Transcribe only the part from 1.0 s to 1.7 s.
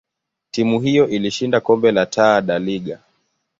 ilishinda